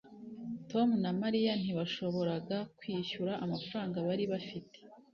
tom 0.71 0.89
na 1.03 1.11
mariya 1.21 1.53
ntibashoboraga 1.61 2.57
kwishyura 2.77 3.33
amafaranga 3.45 3.97
bari 4.07 4.25
bafite 4.31 4.77